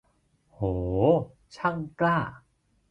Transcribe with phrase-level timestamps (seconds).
[0.53, 0.59] โห
[1.55, 2.17] ช่างกล้า